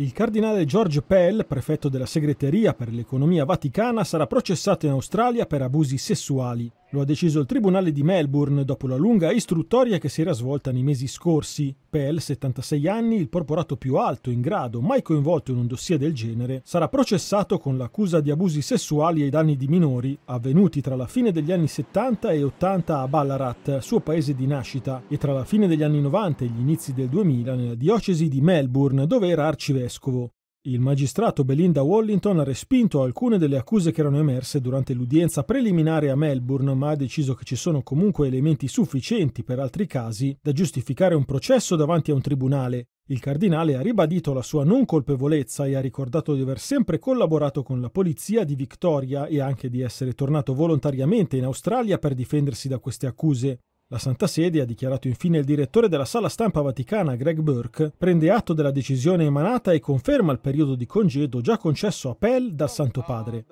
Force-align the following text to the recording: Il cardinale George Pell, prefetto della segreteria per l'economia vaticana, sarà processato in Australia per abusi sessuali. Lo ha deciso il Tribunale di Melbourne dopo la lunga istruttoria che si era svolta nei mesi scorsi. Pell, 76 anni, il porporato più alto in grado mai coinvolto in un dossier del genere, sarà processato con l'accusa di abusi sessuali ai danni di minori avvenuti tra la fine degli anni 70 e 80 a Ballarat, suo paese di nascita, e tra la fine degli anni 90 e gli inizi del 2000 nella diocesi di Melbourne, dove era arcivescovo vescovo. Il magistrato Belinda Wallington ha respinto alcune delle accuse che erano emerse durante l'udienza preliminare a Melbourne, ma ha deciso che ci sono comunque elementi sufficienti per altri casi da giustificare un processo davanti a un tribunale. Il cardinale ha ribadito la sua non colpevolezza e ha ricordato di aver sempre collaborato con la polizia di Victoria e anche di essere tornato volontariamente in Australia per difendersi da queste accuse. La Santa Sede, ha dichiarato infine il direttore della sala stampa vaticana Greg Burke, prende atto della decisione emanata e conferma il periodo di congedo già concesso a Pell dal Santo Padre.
Il 0.00 0.12
cardinale 0.12 0.64
George 0.64 1.02
Pell, 1.02 1.44
prefetto 1.44 1.88
della 1.88 2.06
segreteria 2.06 2.72
per 2.72 2.92
l'economia 2.92 3.44
vaticana, 3.44 4.04
sarà 4.04 4.28
processato 4.28 4.86
in 4.86 4.92
Australia 4.92 5.44
per 5.44 5.60
abusi 5.62 5.98
sessuali. 5.98 6.70
Lo 6.90 7.02
ha 7.02 7.04
deciso 7.04 7.40
il 7.40 7.46
Tribunale 7.46 7.92
di 7.92 8.02
Melbourne 8.02 8.64
dopo 8.64 8.86
la 8.86 8.96
lunga 8.96 9.30
istruttoria 9.30 9.98
che 9.98 10.08
si 10.08 10.22
era 10.22 10.32
svolta 10.32 10.72
nei 10.72 10.82
mesi 10.82 11.06
scorsi. 11.06 11.74
Pell, 11.88 12.16
76 12.18 12.88
anni, 12.88 13.16
il 13.16 13.28
porporato 13.28 13.76
più 13.76 13.96
alto 13.96 14.30
in 14.30 14.40
grado 14.40 14.80
mai 14.80 15.02
coinvolto 15.02 15.50
in 15.50 15.58
un 15.58 15.66
dossier 15.66 15.98
del 15.98 16.14
genere, 16.14 16.62
sarà 16.64 16.88
processato 16.88 17.58
con 17.58 17.76
l'accusa 17.76 18.20
di 18.20 18.30
abusi 18.30 18.62
sessuali 18.62 19.22
ai 19.22 19.30
danni 19.30 19.56
di 19.56 19.68
minori 19.68 20.18
avvenuti 20.26 20.80
tra 20.80 20.96
la 20.96 21.06
fine 21.06 21.30
degli 21.30 21.52
anni 21.52 21.68
70 21.68 22.30
e 22.30 22.42
80 22.42 23.00
a 23.00 23.08
Ballarat, 23.08 23.78
suo 23.78 24.00
paese 24.00 24.34
di 24.34 24.46
nascita, 24.46 25.02
e 25.08 25.18
tra 25.18 25.32
la 25.32 25.44
fine 25.44 25.66
degli 25.66 25.82
anni 25.82 26.00
90 26.00 26.44
e 26.44 26.48
gli 26.48 26.60
inizi 26.60 26.94
del 26.94 27.08
2000 27.08 27.54
nella 27.54 27.74
diocesi 27.74 28.28
di 28.28 28.40
Melbourne, 28.40 29.06
dove 29.06 29.28
era 29.28 29.46
arcivescovo 29.46 29.86
vescovo. 29.98 30.32
Il 30.62 30.80
magistrato 30.80 31.44
Belinda 31.44 31.82
Wallington 31.82 32.40
ha 32.40 32.42
respinto 32.42 33.02
alcune 33.02 33.38
delle 33.38 33.58
accuse 33.58 33.92
che 33.92 34.00
erano 34.00 34.18
emerse 34.18 34.60
durante 34.60 34.92
l'udienza 34.92 35.44
preliminare 35.44 36.10
a 36.10 36.16
Melbourne, 36.16 36.74
ma 36.74 36.90
ha 36.90 36.96
deciso 36.96 37.34
che 37.34 37.44
ci 37.44 37.54
sono 37.54 37.84
comunque 37.84 38.26
elementi 38.26 38.66
sufficienti 38.66 39.44
per 39.44 39.60
altri 39.60 39.86
casi 39.86 40.36
da 40.42 40.50
giustificare 40.50 41.14
un 41.14 41.24
processo 41.24 41.76
davanti 41.76 42.10
a 42.10 42.14
un 42.14 42.22
tribunale. 42.22 42.88
Il 43.06 43.20
cardinale 43.20 43.76
ha 43.76 43.80
ribadito 43.80 44.32
la 44.32 44.42
sua 44.42 44.64
non 44.64 44.84
colpevolezza 44.84 45.64
e 45.64 45.76
ha 45.76 45.80
ricordato 45.80 46.34
di 46.34 46.42
aver 46.42 46.58
sempre 46.58 46.98
collaborato 46.98 47.62
con 47.62 47.80
la 47.80 47.88
polizia 47.88 48.42
di 48.42 48.56
Victoria 48.56 49.26
e 49.26 49.40
anche 49.40 49.70
di 49.70 49.80
essere 49.80 50.12
tornato 50.12 50.54
volontariamente 50.54 51.36
in 51.36 51.44
Australia 51.44 51.98
per 51.98 52.14
difendersi 52.14 52.66
da 52.66 52.80
queste 52.80 53.06
accuse. 53.06 53.60
La 53.90 53.98
Santa 53.98 54.26
Sede, 54.26 54.60
ha 54.60 54.66
dichiarato 54.66 55.08
infine 55.08 55.38
il 55.38 55.46
direttore 55.46 55.88
della 55.88 56.04
sala 56.04 56.28
stampa 56.28 56.60
vaticana 56.60 57.16
Greg 57.16 57.38
Burke, 57.38 57.90
prende 57.96 58.30
atto 58.30 58.52
della 58.52 58.70
decisione 58.70 59.24
emanata 59.24 59.72
e 59.72 59.80
conferma 59.80 60.30
il 60.30 60.40
periodo 60.40 60.74
di 60.74 60.84
congedo 60.84 61.40
già 61.40 61.56
concesso 61.56 62.10
a 62.10 62.14
Pell 62.14 62.50
dal 62.50 62.68
Santo 62.68 63.00
Padre. 63.00 63.46